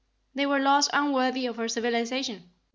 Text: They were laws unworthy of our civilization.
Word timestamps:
They 0.33 0.47
were 0.47 0.57
laws 0.57 0.89
unworthy 0.93 1.45
of 1.45 1.59
our 1.59 1.67
civilization. 1.67 2.49